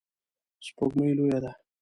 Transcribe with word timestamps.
سپوږمۍ 0.65 1.09
لویه 1.17 1.37
ده 1.43 1.51